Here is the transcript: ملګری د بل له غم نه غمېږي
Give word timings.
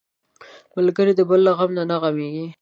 ملګری 0.75 1.13
د 1.15 1.21
بل 1.29 1.39
له 1.47 1.51
غم 1.57 1.71
نه 1.91 1.95
غمېږي 2.01 2.45